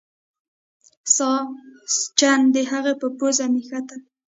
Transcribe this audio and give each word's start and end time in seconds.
ساسچن 1.15 2.39
د 2.55 2.57
هغې 2.71 2.93
په 3.01 3.07
پوزه 3.17 3.45
نښتل. 3.53 4.01